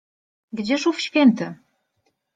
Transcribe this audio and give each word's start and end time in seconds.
Gdzież 0.53 0.87
ów 0.87 0.99
święty? 1.05 1.55